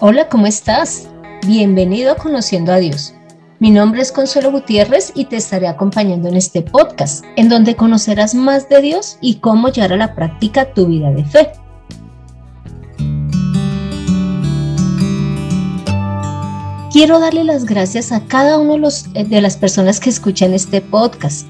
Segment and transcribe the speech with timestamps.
[0.00, 1.08] Hola, ¿cómo estás?
[1.44, 3.14] Bienvenido a Conociendo a Dios.
[3.58, 8.32] Mi nombre es Consuelo Gutiérrez y te estaré acompañando en este podcast, en donde conocerás
[8.32, 11.50] más de Dios y cómo llevar a la práctica tu vida de fe.
[16.92, 20.80] Quiero darle las gracias a cada uno de, los, de las personas que escuchan este
[20.80, 21.48] podcast.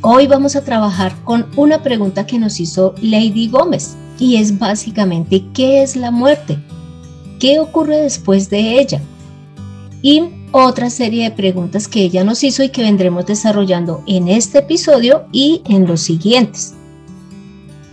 [0.00, 5.44] Hoy vamos a trabajar con una pregunta que nos hizo Lady Gómez y es básicamente
[5.52, 6.58] ¿qué es la muerte?
[7.42, 9.00] Qué ocurre después de ella
[10.00, 14.58] y otra serie de preguntas que ella nos hizo y que vendremos desarrollando en este
[14.58, 16.74] episodio y en los siguientes.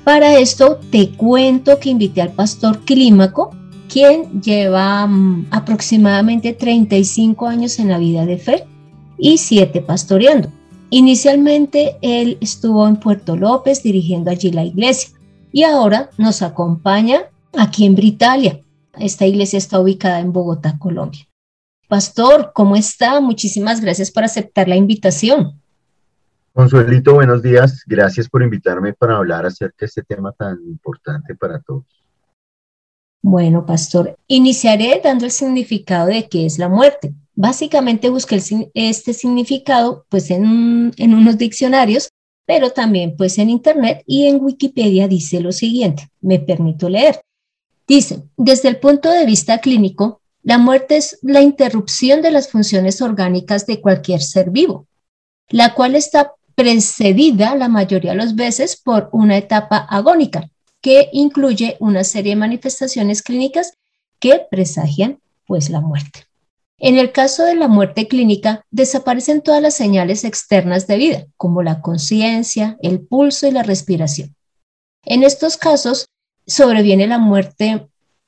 [0.03, 3.49] Para esto te cuento que invité al pastor Clímaco,
[3.91, 8.65] quien lleva mm, aproximadamente 35 años en la vida de fe
[9.17, 10.51] y 7 pastoreando.
[10.91, 15.09] Inicialmente él estuvo en Puerto López dirigiendo allí la iglesia
[15.51, 17.21] y ahora nos acompaña
[17.57, 18.61] aquí en Britalia
[18.97, 21.27] esta iglesia está ubicada en Bogotá, Colombia.
[21.87, 23.19] Pastor, ¿cómo está?
[23.19, 25.59] Muchísimas gracias por aceptar la invitación.
[26.53, 27.83] Consuelito, buenos días.
[27.87, 31.85] Gracias por invitarme para hablar acerca de este tema tan importante para todos.
[33.21, 37.13] Bueno, pastor, iniciaré dando el significado de qué es la muerte.
[37.35, 38.41] Básicamente busqué
[38.73, 42.09] este significado pues en, en unos diccionarios,
[42.45, 46.09] pero también pues en internet y en Wikipedia dice lo siguiente.
[46.21, 47.21] Me permito leer.
[47.89, 53.01] Dice, desde el punto de vista clínico, la muerte es la interrupción de las funciones
[53.01, 54.85] orgánicas de cualquier ser vivo,
[55.49, 61.77] la cual está precedida la mayoría de las veces por una etapa agónica, que incluye
[61.79, 63.73] una serie de manifestaciones clínicas
[64.19, 66.27] que presagian pues la muerte.
[66.77, 71.63] En el caso de la muerte clínica, desaparecen todas las señales externas de vida, como
[71.63, 74.35] la conciencia, el pulso y la respiración.
[75.03, 76.05] En estos casos,
[76.45, 77.87] sobreviene la muerte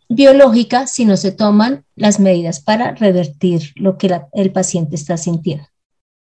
[0.09, 5.66] biológica si no se toman las medidas para revertir lo que el paciente está sintiendo.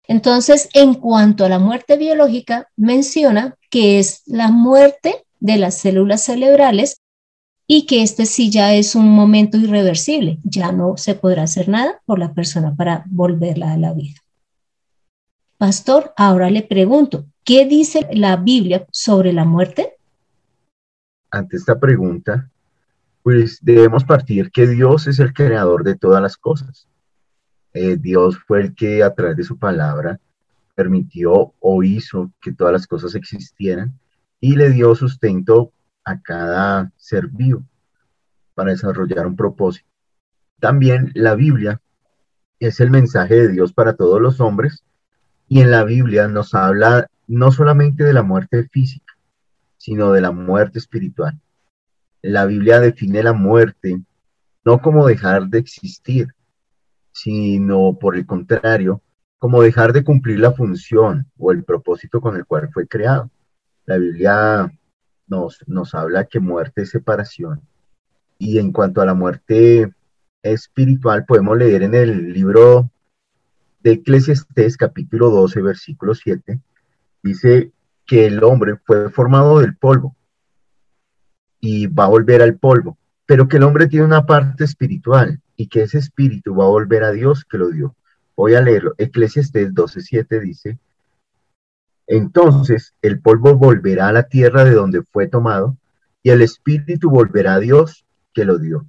[0.07, 6.21] Entonces, en cuanto a la muerte biológica, menciona que es la muerte de las células
[6.23, 7.01] cerebrales
[7.67, 12.01] y que este sí ya es un momento irreversible, ya no se podrá hacer nada
[12.05, 14.19] por la persona para volverla a la vida.
[15.57, 19.95] Pastor, ahora le pregunto, ¿qué dice la Biblia sobre la muerte?
[21.35, 22.49] Ante esta pregunta,
[23.23, 26.87] pues debemos partir que Dios es el creador de todas las cosas.
[27.73, 30.19] Eh, Dios fue el que a través de su palabra
[30.75, 33.99] permitió o hizo que todas las cosas existieran
[34.39, 35.71] y le dio sustento
[36.03, 37.63] a cada ser vivo
[38.53, 39.89] para desarrollar un propósito.
[40.59, 41.81] También la Biblia
[42.59, 44.83] es el mensaje de Dios para todos los hombres
[45.47, 49.04] y en la Biblia nos habla no solamente de la muerte física,
[49.85, 51.39] sino de la muerte espiritual.
[52.23, 54.01] La Biblia define la muerte
[54.63, 56.33] no como dejar de existir,
[57.11, 59.03] sino por el contrario,
[59.37, 63.29] como dejar de cumplir la función o el propósito con el cual fue creado.
[63.85, 64.73] La Biblia
[65.27, 67.61] nos, nos habla que muerte es separación.
[68.39, 69.93] Y en cuanto a la muerte
[70.41, 72.89] espiritual, podemos leer en el libro
[73.81, 76.59] de Eclesiastés, capítulo 12, versículo 7,
[77.21, 77.71] dice,
[78.05, 80.15] que el hombre fue formado del polvo
[81.59, 85.67] y va a volver al polvo, pero que el hombre tiene una parte espiritual y
[85.67, 87.95] que ese espíritu va a volver a Dios que lo dio.
[88.35, 88.93] Voy a leerlo.
[88.97, 90.77] Eclesiastes 12:7 dice,
[92.07, 95.77] entonces el polvo volverá a la tierra de donde fue tomado
[96.21, 98.85] y el espíritu volverá a Dios que lo dio.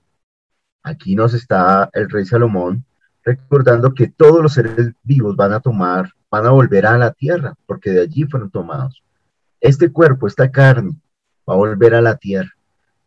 [0.82, 2.84] Aquí nos está el rey Salomón
[3.24, 7.54] recordando que todos los seres vivos van a tomar, van a volver a la tierra,
[7.66, 9.02] porque de allí fueron tomados.
[9.66, 10.92] Este cuerpo, esta carne,
[11.48, 12.52] va a volver a la tierra,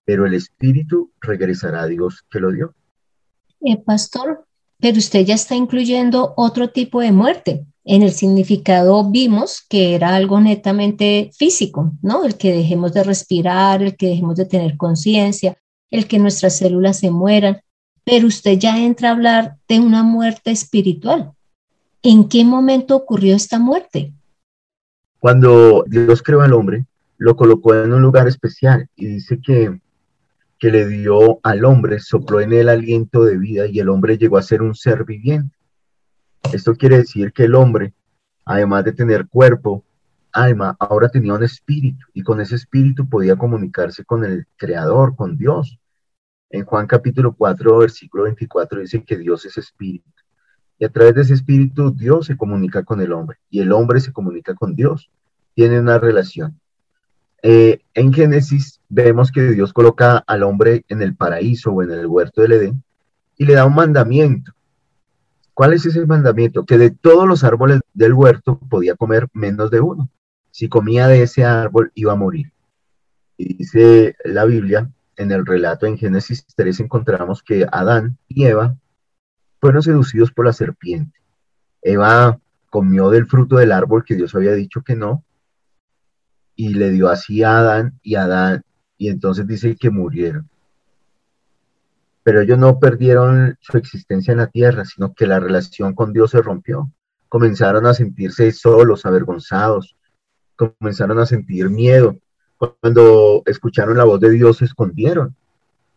[0.04, 2.76] pero el espíritu regresará a Dios que lo dio.
[3.62, 4.46] Eh, pastor,
[4.78, 7.66] pero usted ya está incluyendo otro tipo de muerte.
[7.86, 12.26] En el significado vimos que era algo netamente físico, ¿no?
[12.26, 15.58] El que dejemos de respirar, el que dejemos de tener conciencia,
[15.90, 17.62] el que nuestras células se mueran,
[18.04, 21.32] pero usted ya entra a hablar de una muerte espiritual.
[22.04, 24.14] ¿En qué momento ocurrió esta muerte?
[25.20, 26.86] Cuando Dios creó al hombre,
[27.18, 29.82] lo colocó en un lugar especial y dice que,
[30.58, 34.38] que le dio al hombre, sopló en él aliento de vida y el hombre llegó
[34.38, 35.58] a ser un ser viviente.
[36.54, 37.94] Esto quiere decir que el hombre,
[38.46, 39.84] además de tener cuerpo,
[40.32, 45.38] alma, ahora tenía un espíritu y con ese espíritu podía comunicarse con el Creador, con
[45.38, 45.78] Dios.
[46.50, 50.10] En Juan capítulo 4, versículo 24 dice que Dios es espíritu.
[50.80, 54.00] Y a través de ese espíritu Dios se comunica con el hombre y el hombre
[54.00, 55.12] se comunica con Dios.
[55.54, 56.60] Tiene una relación.
[57.44, 62.08] Eh, en Génesis vemos que Dios coloca al hombre en el paraíso o en el
[62.08, 62.84] huerto del Edén
[63.38, 64.54] y le da un mandamiento.
[65.54, 66.66] ¿Cuál es ese mandamiento?
[66.66, 70.10] Que de todos los árboles del huerto podía comer menos de uno.
[70.52, 72.52] Si comía de ese árbol iba a morir.
[73.38, 78.76] Y dice la Biblia, en el relato en Génesis 3 encontramos que Adán y Eva
[79.60, 81.20] fueron seducidos por la serpiente.
[81.82, 82.40] Eva
[82.70, 85.24] comió del fruto del árbol que Dios había dicho que no,
[86.56, 88.64] y le dio así a Adán y Adán,
[88.98, 90.50] y entonces dice que murieron.
[92.24, 96.32] Pero ellos no perdieron su existencia en la tierra, sino que la relación con Dios
[96.32, 96.92] se rompió.
[97.30, 99.96] Comenzaron a sentirse solos, avergonzados,
[100.56, 102.18] comenzaron a sentir miedo.
[102.58, 105.36] Cuando escucharon la voz de Dios se escondieron.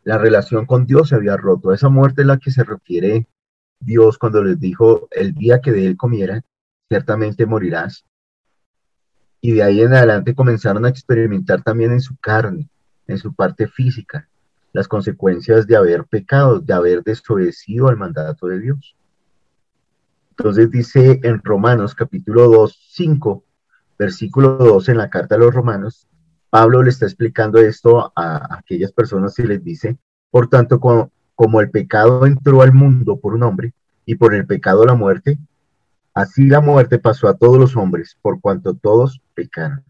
[0.05, 1.73] La relación con Dios se había roto.
[1.73, 3.26] Esa muerte es la que se refiere
[3.84, 6.43] Dios cuando les dijo, el día que de él comiera,
[6.88, 8.05] ciertamente morirás.
[9.40, 12.69] Y de ahí en adelante comenzaron a experimentar también en su carne,
[13.06, 14.29] en su parte física,
[14.73, 18.96] las consecuencias de haber pecado, de haber desobedecido al mandato de Dios.
[20.31, 23.44] Entonces dice en Romanos capítulo 2, 5,
[23.99, 26.08] versículo 2 en la carta a los romanos,
[26.49, 29.99] Pablo le está explicando esto a aquellas personas y les dice,
[30.31, 31.11] por tanto, como,
[31.42, 33.72] como el pecado entró al mundo por un hombre
[34.06, 35.38] y por el pecado la muerte,
[36.14, 39.82] así la muerte pasó a todos los hombres por cuanto todos pecaron.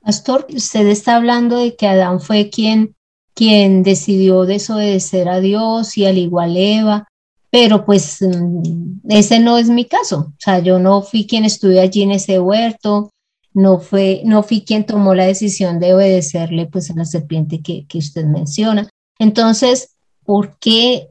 [0.00, 2.96] Pastor, usted está hablando de que Adán fue quien,
[3.34, 7.06] quien decidió desobedecer a Dios y al igual Eva,
[7.50, 10.28] pero pues mm, ese no es mi caso.
[10.30, 13.10] O sea, yo no fui quien estuve allí en ese huerto,
[13.52, 17.84] no, fue, no fui quien tomó la decisión de obedecerle pues a la serpiente que,
[17.86, 18.88] que usted menciona.
[19.18, 19.97] Entonces,
[20.28, 21.08] ¿por qué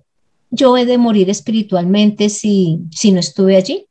[0.52, 3.88] yo he de morir espiritualmente si, si no estuve allí?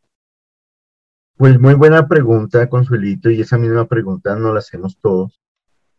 [1.37, 5.41] Pues muy buena pregunta, Consuelito, y esa misma pregunta nos la hacemos todos.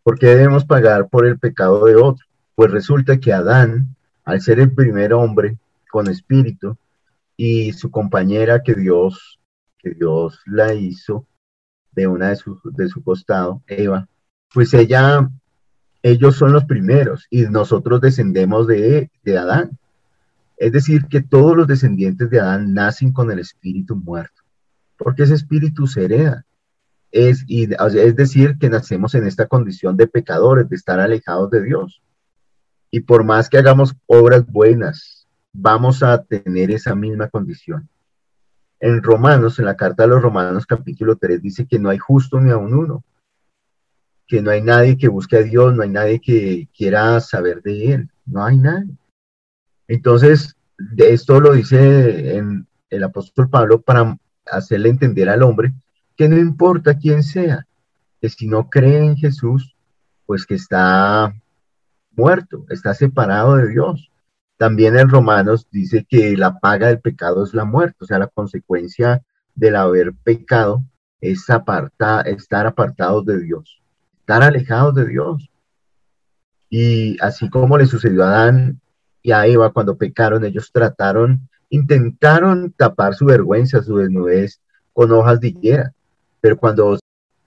[0.02, 2.26] ¿Por qué debemos pagar por el pecado de otro?
[2.56, 5.58] Pues resulta que Adán, al ser el primer hombre
[5.92, 6.78] con espíritu,
[7.36, 9.42] y su compañera que Dios,
[9.78, 11.28] que Dios la hizo
[11.92, 14.08] de una de su, de su costado, Eva,
[14.54, 15.30] pues ella
[16.08, 19.78] ellos son los primeros y nosotros descendemos de, Adán.
[20.56, 24.42] Es decir, que todos los descendientes de Adán nacen con el espíritu muerto,
[24.98, 26.46] porque ese espíritu se hereda.
[27.12, 31.64] Es, y, es decir, que nacemos en esta condición de pecadores, de estar alejados de
[31.64, 32.02] Dios.
[32.90, 37.90] Y por más que hagamos obras buenas, vamos a tener esa misma condición.
[38.80, 42.40] En Romanos, en la carta de los Romanos capítulo 3, dice que no hay justo
[42.40, 43.04] ni aun uno,
[44.28, 47.94] que no hay nadie que busque a Dios, no hay nadie que quiera saber de
[47.94, 48.94] Él, no hay nadie.
[49.88, 55.74] Entonces, de esto lo dice en el apóstol Pablo para hacerle entender al hombre
[56.16, 57.66] que no importa quién sea,
[58.20, 59.76] que si no cree en Jesús,
[60.26, 61.34] pues que está
[62.12, 64.12] muerto, está separado de Dios.
[64.58, 68.28] También en Romanos dice que la paga del pecado es la muerte, o sea, la
[68.28, 69.24] consecuencia
[69.56, 70.84] del haber pecado
[71.22, 73.82] es apartar, estar apartados de Dios
[74.28, 75.50] estar alejados de Dios.
[76.70, 78.82] Y así como le sucedió a Adán
[79.22, 84.60] y a Eva cuando pecaron, ellos trataron, intentaron tapar su vergüenza, su desnudez
[84.92, 85.94] con hojas de higuera,
[86.42, 87.00] pero cuando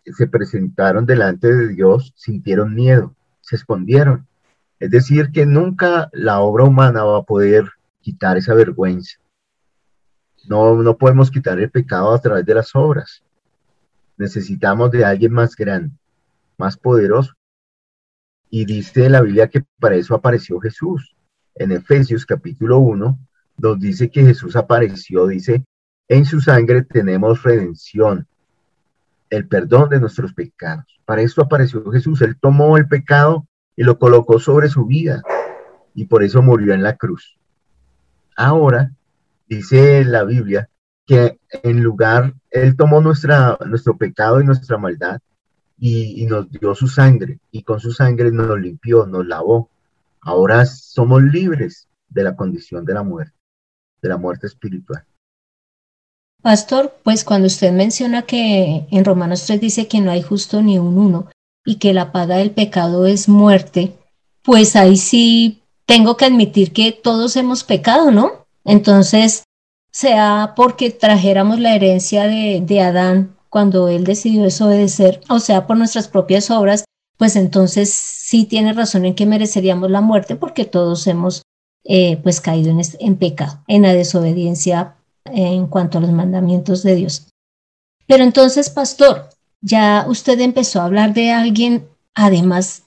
[0.06, 4.26] se presentaron delante de Dios, sintieron miedo, se escondieron.
[4.79, 7.69] Es decir, que nunca la obra humana va a poder
[8.00, 9.19] quitar esa vergüenza.
[10.49, 13.23] No, no podemos quitar el pecado a través de las obras.
[14.16, 16.00] Necesitamos de alguien más grande
[16.61, 17.33] más poderoso.
[18.50, 21.17] Y dice la Biblia que para eso apareció Jesús.
[21.55, 23.19] En Efesios capítulo 1
[23.57, 25.64] nos dice que Jesús apareció, dice,
[26.09, 28.26] en su sangre tenemos redención,
[29.31, 31.00] el perdón de nuestros pecados.
[31.05, 32.21] Para eso apareció Jesús.
[32.23, 35.23] Él tomó el pecado y lo colocó sobre su vida
[35.95, 37.38] y por eso murió en la cruz.
[38.37, 38.93] Ahora,
[39.49, 40.69] dice la Biblia,
[41.07, 45.21] que en lugar, Él tomó nuestra, nuestro pecado y nuestra maldad
[45.81, 49.71] y, nos dio su sangre y con su sangre nos limpió, nos lavó.
[50.21, 53.35] Ahora somos libres de la condición de la muerte,
[54.03, 55.05] de la muerte espiritual.
[56.43, 60.79] Pastor, pues cuando usted menciona que en Romanos 3 dice que no hay justo ni
[60.79, 61.31] un uno
[61.65, 63.95] y que la paga del pecado es muerte,
[64.43, 68.47] pues ahí sí tengo que admitir que todos hemos pecado, ¿no?
[68.65, 69.45] Entonces,
[69.91, 75.76] sea porque trajéramos la herencia de, de Adán cuando Él decidió desobedecer, o sea, por
[75.76, 76.85] nuestras propias obras,
[77.19, 81.42] pues entonces sí tiene razón en que mereceríamos la muerte porque todos hemos
[81.85, 86.95] eh, pues caído en, en pecado, en la desobediencia en cuanto a los mandamientos de
[86.95, 87.28] Dios.
[88.07, 89.28] Pero entonces, pastor,
[89.61, 92.85] ya usted empezó a hablar de alguien, además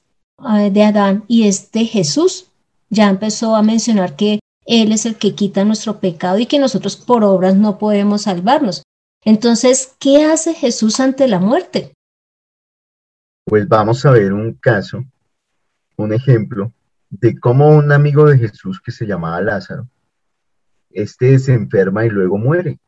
[0.57, 2.47] eh, de Adán, y es de Jesús.
[2.89, 6.95] Ya empezó a mencionar que Él es el que quita nuestro pecado y que nosotros
[6.95, 8.83] por obras no podemos salvarnos.
[9.25, 11.93] Entonces, ¿qué hace Jesús ante la muerte?
[13.45, 15.03] Pues vamos a ver un caso,
[15.95, 16.73] un ejemplo
[17.09, 19.87] de cómo un amigo de Jesús que se llamaba Lázaro,
[20.89, 22.79] este se enferma y luego muere.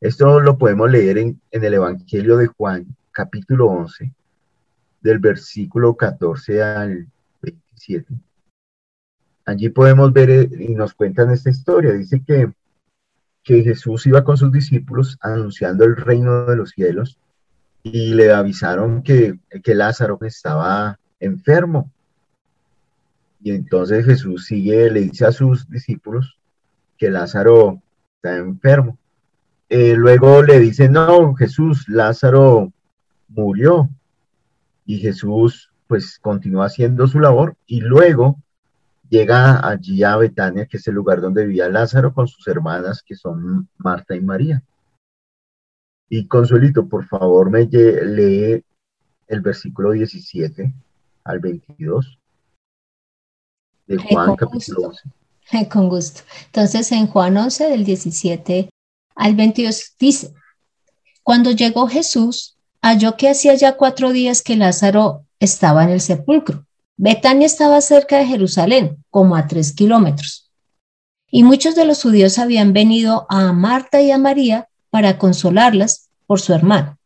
[0.00, 4.12] Esto lo podemos leer en, en el Evangelio de Juan, capítulo 11,
[5.00, 7.06] del versículo 14 al
[7.40, 8.14] 27.
[9.44, 11.92] Allí podemos ver eh, y nos cuentan esta historia.
[11.92, 12.52] Dice que,
[13.42, 17.18] que Jesús iba con sus discípulos anunciando el reino de los cielos
[17.82, 21.90] y le avisaron que, que Lázaro estaba enfermo.
[23.42, 26.38] Y entonces Jesús sigue, le dice a sus discípulos
[26.96, 27.82] que Lázaro
[28.16, 28.98] está enfermo.
[29.68, 32.72] Eh, luego le dice, no, Jesús, Lázaro
[33.28, 33.88] murió.
[34.84, 38.38] Y Jesús pues continúa haciendo su labor y luego
[39.12, 43.14] llega allí a Betania, que es el lugar donde vivía Lázaro con sus hermanas, que
[43.14, 44.62] son Marta y María.
[46.08, 48.64] Y Consuelito, por favor, me lee
[49.26, 50.74] el versículo 17
[51.24, 52.18] al 22
[53.86, 54.88] de Juan capítulo
[55.50, 55.68] 11.
[55.68, 56.22] Con gusto.
[56.46, 58.70] Entonces, en Juan 11, del 17
[59.14, 60.32] al 22, dice,
[61.22, 66.64] cuando llegó Jesús, halló que hacía ya cuatro días que Lázaro estaba en el sepulcro.
[66.96, 70.50] Betania estaba cerca de Jerusalén, como a tres kilómetros.
[71.30, 76.40] Y muchos de los judíos habían venido a Marta y a María para consolarlas por
[76.40, 76.98] su hermano.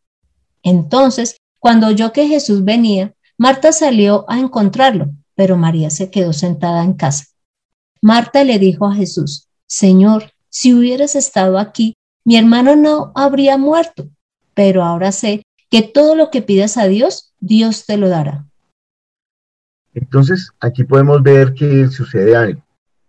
[0.62, 6.82] Entonces, cuando oyó que Jesús venía, Marta salió a encontrarlo, pero María se quedó sentada
[6.82, 7.26] en casa.
[8.02, 14.08] Marta le dijo a Jesús, Señor, si hubieras estado aquí, mi hermano no habría muerto,
[14.54, 18.46] pero ahora sé que todo lo que pidas a Dios, Dios te lo dará.
[19.96, 22.62] Entonces, aquí podemos ver que sucede algo,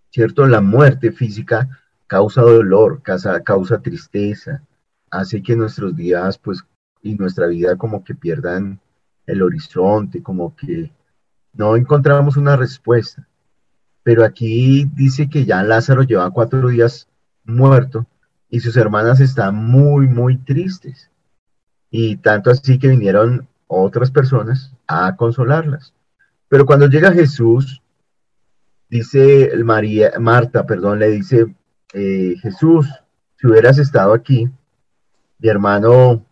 [0.09, 0.47] ¿cierto?
[0.47, 1.67] La muerte física
[2.07, 4.63] causa dolor, causa, causa tristeza,
[5.11, 6.63] hace que nuestros días, pues,
[7.03, 8.79] y nuestra vida como que pierdan
[9.25, 10.89] el horizonte, como que
[11.51, 13.27] no encontramos una respuesta.
[14.03, 17.09] Pero aquí dice que ya Lázaro lleva cuatro días
[17.43, 18.07] muerto
[18.49, 21.11] y sus hermanas están muy, muy tristes.
[21.91, 25.93] Y tanto así que vinieron otras personas a consolarlas.
[26.49, 27.81] Pero cuando llega Jesús,
[28.89, 31.55] dice María, Marta, perdón, le dice,
[31.93, 32.87] eh, Jesús,
[33.37, 34.49] si hubieras estado aquí,
[35.39, 36.25] mi hermano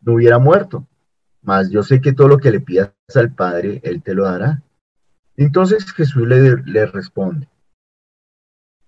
[0.00, 0.86] no hubiera muerto.
[1.42, 4.62] Mas yo sé que todo lo que le pidas al Padre, Él te lo dará.
[5.36, 7.48] Entonces Jesús le, responde,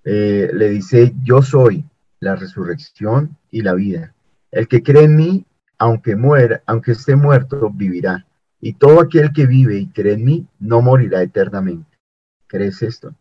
[0.04, 1.84] eh, le dice, yo soy
[2.18, 4.14] la resurrección y la vida.
[4.50, 5.46] El que cree en mí,
[5.78, 8.26] aunque muera, aunque esté muerto, vivirá
[8.60, 11.98] y todo aquel que vive y cree en mí no morirá eternamente.
[12.46, 13.14] ¿Crees esto?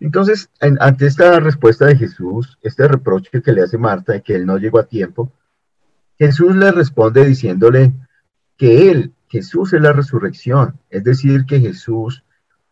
[0.00, 4.46] Entonces, ante esta respuesta de Jesús, este reproche que le hace Marta de que él
[4.46, 5.30] no llegó a tiempo,
[6.18, 7.92] Jesús le responde diciéndole
[8.56, 12.24] que él, Jesús es la resurrección, es decir, que Jesús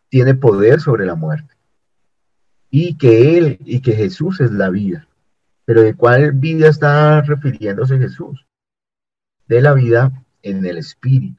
[0.09, 1.55] tiene poder sobre la muerte
[2.71, 5.07] y que él y que Jesús es la vida.
[5.65, 8.47] Pero ¿de cuál vida está refiriéndose Jesús?
[9.47, 11.38] De la vida en el Espíritu.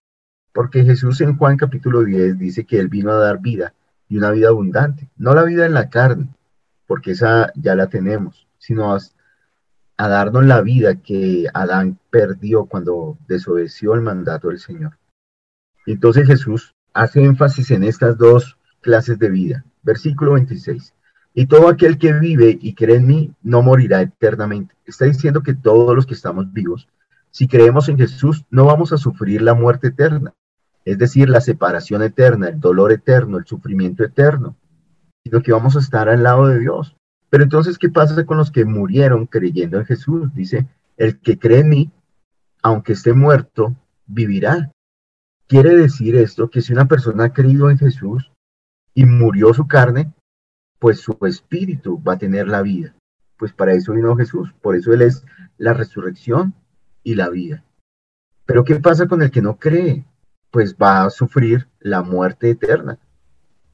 [0.54, 3.74] Porque Jesús en Juan capítulo 10 dice que Él vino a dar vida
[4.08, 6.30] y una vida abundante, no la vida en la carne,
[6.88, 9.00] porque esa ya la tenemos, sino a,
[9.98, 14.98] darnos la vida que Adán perdió cuando desobedeció el mandato del Señor.
[15.86, 19.66] Entonces Jesús hace énfasis en estas dos clases de vida.
[19.84, 20.94] Versículo 26.
[21.34, 24.76] Y todo aquel que vive y cree en mí no morirá eternamente.
[24.86, 26.88] Está diciendo que todos los que estamos vivos,
[27.30, 30.34] si creemos en Jesús, no vamos a sufrir la muerte eterna,
[30.86, 34.56] es decir, la separación eterna, el dolor eterno, el sufrimiento eterno,
[35.24, 36.96] sino que vamos a estar al lado de Dios.
[37.30, 40.34] Pero entonces, ¿qué pasa con los que murieron creyendo en Jesús?
[40.34, 40.68] Dice,
[40.98, 41.92] el que cree en mí,
[42.62, 43.76] aunque esté muerto,
[44.08, 44.72] vivirá.
[45.48, 48.32] Quiere decir esto que si una persona ha creído en Jesús
[48.94, 50.12] y murió su carne,
[50.80, 52.96] pues su espíritu va a tener la vida.
[53.38, 55.26] Pues para eso vino Jesús, por eso Él es
[55.58, 56.54] la resurrección
[57.04, 57.64] y la vida.
[58.46, 60.06] Pero ¿qué pasa con el que no cree?
[60.52, 62.98] Pues va a sufrir la muerte eterna.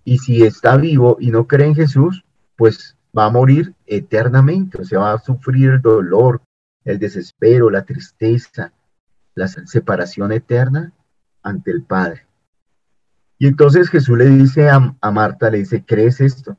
[0.04, 2.24] Y si está vivo y no cree en Jesús,
[2.56, 6.42] pues va a morir eternamente, o sea, va a sufrir el dolor,
[6.84, 8.74] el desespero, la tristeza,
[9.34, 10.92] la separación eterna
[11.42, 12.26] ante el Padre.
[13.38, 16.58] Y entonces Jesús le dice a, a Marta, le dice, ¿crees esto?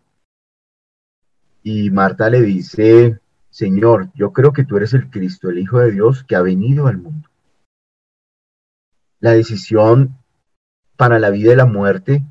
[1.63, 3.19] Y Marta le dice,
[3.51, 6.87] Señor, yo creo que tú eres el Cristo, el Hijo de Dios que ha venido
[6.87, 7.29] al mundo.
[9.27, 10.17] La decisión
[10.97, 12.25] para la vida y la muerte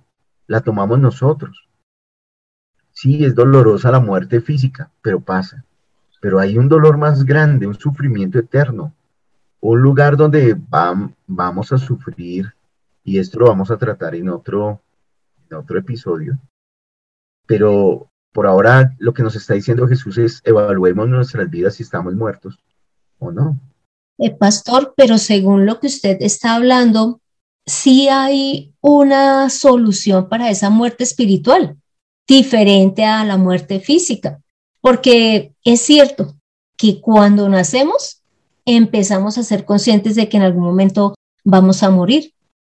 [0.47, 1.67] la tomamos nosotros.
[2.93, 5.65] Sí, es dolorosa la muerte física, pero pasa.
[6.21, 8.93] Pero hay un dolor más grande, un sufrimiento eterno,
[9.59, 10.55] un lugar donde
[11.27, 12.55] vamos a sufrir,
[13.03, 14.81] y esto lo vamos a tratar en otro,
[15.51, 16.39] episodio.
[17.45, 22.15] Pero por ahora lo que nos está diciendo Jesús es evaluemos nuestras vidas si estamos
[22.15, 22.57] muertos
[23.19, 23.59] o no.
[24.17, 27.19] Eh, pastor, pero según lo que usted está hablando,
[27.65, 31.77] sí hay una solución para esa muerte espiritual,
[32.27, 34.41] diferente a la muerte física,
[34.79, 36.35] porque es cierto
[36.77, 38.21] que cuando nacemos
[38.65, 42.33] empezamos a ser conscientes de que en algún momento vamos a morir,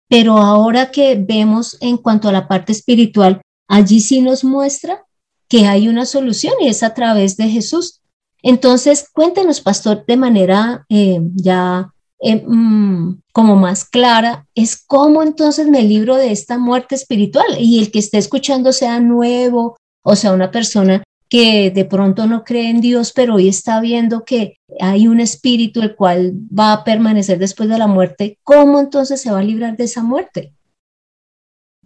[0.08, 5.04] pero ahora que vemos en cuanto a la parte espiritual, allí sí nos muestra
[5.48, 8.00] que hay una solución y es a través de Jesús.
[8.42, 15.68] Entonces, cuéntenos, pastor, de manera eh, ya eh, mm, como más clara, es cómo entonces
[15.68, 20.32] me libro de esta muerte espiritual y el que esté escuchando sea nuevo, o sea,
[20.32, 25.08] una persona que de pronto no cree en Dios, pero hoy está viendo que hay
[25.08, 29.40] un espíritu el cual va a permanecer después de la muerte, ¿cómo entonces se va
[29.40, 30.54] a librar de esa muerte?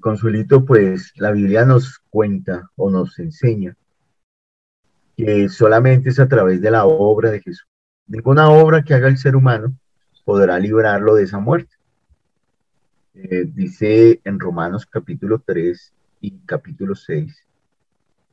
[0.00, 3.76] Consuelito, pues la Biblia nos cuenta o nos enseña
[5.16, 7.66] que solamente es a través de la obra de Jesús.
[8.06, 9.74] Ninguna obra que haga el ser humano
[10.24, 11.74] podrá librarlo de esa muerte.
[13.14, 15.92] Eh, dice en Romanos capítulo 3
[16.22, 17.46] y capítulo 6,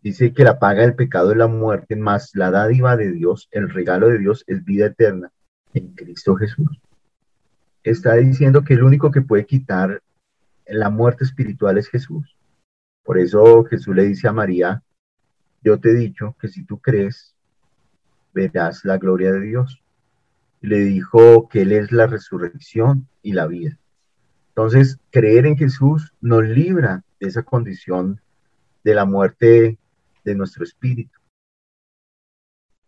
[0.02, 3.70] dice que la paga del pecado es la muerte, más la dádiva de Dios, el
[3.70, 5.32] regalo de Dios es vida eterna
[5.74, 6.80] en Cristo Jesús.
[7.84, 10.02] Está diciendo que el único que puede quitar
[10.66, 12.38] la muerte espiritual es Jesús.
[13.04, 14.84] Por eso Jesús le dice a María,
[15.62, 17.36] yo te he dicho que si tú crees,
[18.34, 19.82] verás la gloria de Dios.
[20.62, 23.78] Le dijo que Él es la resurrección y la vida.
[24.50, 28.22] Entonces, creer en Jesús nos libra de esa condición
[28.84, 29.78] de la muerte
[30.24, 31.20] de nuestro espíritu.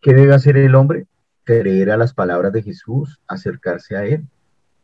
[0.01, 1.07] ¿Qué debe hacer el hombre?
[1.43, 4.25] Creer a las palabras de Jesús, acercarse a Él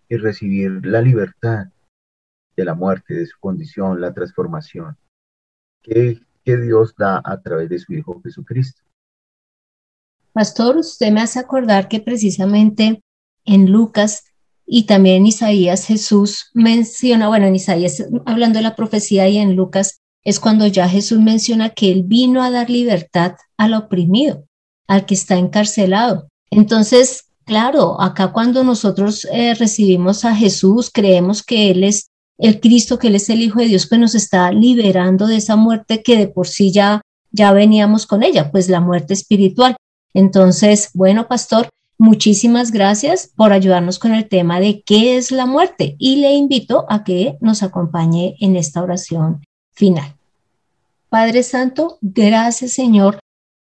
[0.10, 1.68] y recibir la libertad
[2.56, 4.98] de la muerte, de su condición, la transformación
[5.88, 8.82] que que Dios da a través de su Hijo Jesucristo.
[10.32, 13.04] Pastor, usted me hace acordar que precisamente
[13.44, 14.24] en Lucas
[14.66, 19.58] y también en Isaías Jesús menciona, bueno, en Isaías hablando de la profecía y en
[19.58, 24.46] Lucas es cuando ya Jesús menciona que él vino a dar libertad al oprimido,
[24.88, 26.30] al que está encarcelado.
[26.50, 33.00] Entonces, claro, acá cuando nosotros eh, recibimos a Jesús, creemos que Él es el Cristo,
[33.00, 36.18] que Él es el Hijo de Dios, pues nos está liberando de esa muerte que
[36.18, 39.76] de por sí ya, ya veníamos con ella, pues la muerte espiritual.
[40.14, 45.96] Entonces, bueno, pastor, muchísimas gracias por ayudarnos con el tema de qué es la muerte
[45.98, 50.16] y le invito a que nos acompañe en esta oración final.
[51.10, 53.20] Padre Santo, gracias Señor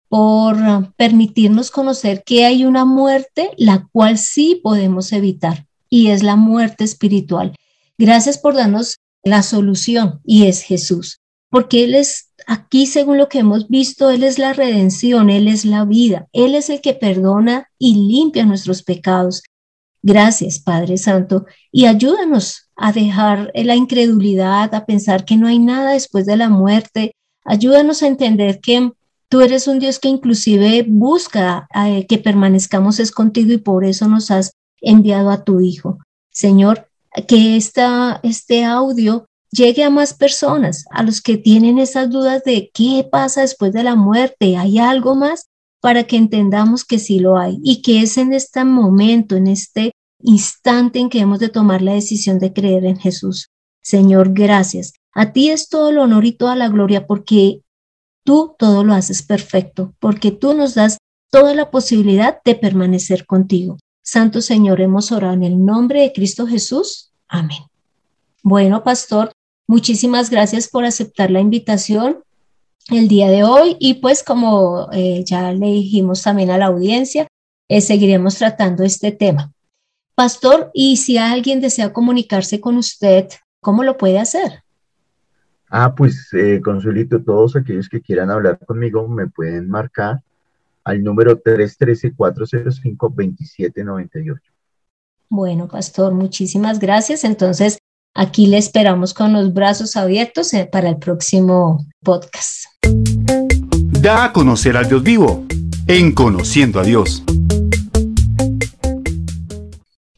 [0.09, 0.57] por
[0.97, 6.85] permitirnos conocer que hay una muerte la cual sí podemos evitar y es la muerte
[6.85, 7.55] espiritual.
[7.99, 13.39] Gracias por darnos la solución y es Jesús, porque Él es aquí, según lo que
[13.39, 17.69] hemos visto, Él es la redención, Él es la vida, Él es el que perdona
[17.79, 19.43] y limpia nuestros pecados.
[20.03, 25.93] Gracias, Padre Santo, y ayúdanos a dejar la incredulidad, a pensar que no hay nada
[25.93, 27.17] después de la muerte.
[27.45, 28.93] Ayúdanos a entender que
[29.29, 34.07] tú eres un Dios que inclusive busca eh, que permanezcamos es contigo y por eso
[34.07, 35.99] nos has enviado a tu Hijo.
[36.31, 36.89] Señor,
[37.27, 42.71] que esta, este audio llegue a más personas, a los que tienen esas dudas de
[42.75, 45.47] qué pasa después de la muerte, ¿hay algo más?
[45.81, 49.93] Para que entendamos que sí lo hay y que es en este momento, en este
[50.21, 53.49] instante en que hemos de tomar la decisión de creer en Jesús.
[53.83, 54.93] Señor, gracias.
[55.15, 57.61] A ti es todo el honor y toda la gloria porque
[58.25, 60.99] tú todo lo haces perfecto, porque tú nos das
[61.31, 63.79] toda la posibilidad de permanecer contigo.
[64.03, 67.06] Santo Señor, hemos orado en el nombre de Cristo Jesús.
[67.29, 67.59] Amén.
[68.43, 69.33] Bueno, pastor,
[69.67, 72.23] muchísimas gracias por aceptar la invitación
[72.91, 77.27] el día de hoy y pues como eh, ya le dijimos también a la audiencia,
[77.69, 79.53] eh, seguiremos tratando este tema.
[80.15, 83.29] Pastor, y si alguien desea comunicarse con usted,
[83.61, 84.63] ¿cómo lo puede hacer?
[85.69, 90.23] Ah, pues eh, Consuelito, todos aquellos que quieran hablar conmigo me pueden marcar
[90.85, 94.41] al número 313-405-2798.
[95.29, 97.25] Bueno, pastor, muchísimas gracias.
[97.25, 97.79] Entonces,
[98.15, 102.67] aquí le esperamos con los brazos abiertos eh, para el próximo podcast.
[104.01, 105.45] Da a conocer al Dios vivo
[105.89, 107.25] en Conociendo a Dios.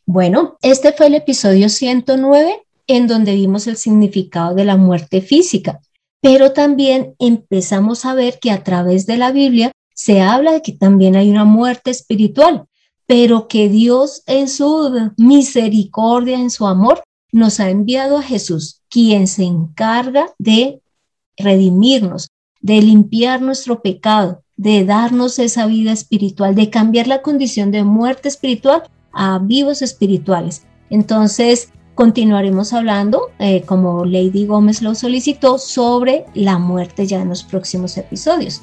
[0.04, 5.80] Bueno, este fue el episodio 109 en donde vimos el significado de la muerte física.
[6.20, 10.72] pero también empezamos a ver que a través de la Biblia se habla de que
[10.72, 12.64] también hay una muerte espiritual,
[13.08, 19.26] pero que Dios en su misericordia, en su amor, nos ha enviado a Jesús, quien
[19.26, 20.82] se encarga de
[21.38, 22.28] redimirnos,
[22.60, 28.28] de limpiar nuestro pecado, de darnos esa vida espiritual, de cambiar la condición de muerte
[28.28, 30.66] espiritual a vivos espirituales.
[30.90, 37.42] Entonces, continuaremos hablando, eh, como Lady Gómez lo solicitó, sobre la muerte ya en los
[37.42, 38.62] próximos episodios.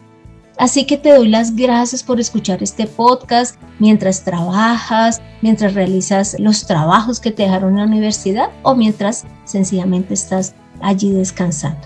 [0.57, 6.65] Así que te doy las gracias por escuchar este podcast mientras trabajas, mientras realizas los
[6.65, 11.81] trabajos que te dejaron en la universidad o mientras sencillamente estás allí descansando.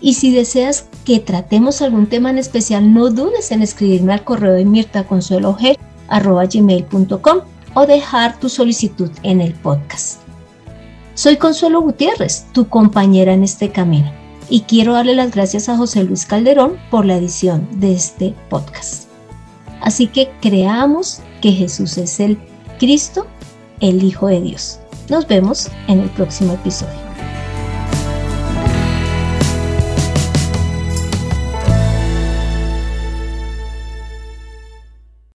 [0.00, 4.54] Y si deseas que tratemos algún tema en especial, no dudes en escribirme al correo
[4.54, 7.38] de mirtaconsuelog.com
[7.74, 10.18] o dejar tu solicitud en el podcast.
[11.14, 14.19] Soy Consuelo Gutiérrez, tu compañera en este camino
[14.50, 19.04] y quiero darle las gracias a José Luis Calderón por la edición de este podcast.
[19.80, 22.38] Así que creamos que Jesús es el
[22.78, 23.26] Cristo,
[23.80, 24.80] el Hijo de Dios.
[25.08, 27.09] Nos vemos en el próximo episodio.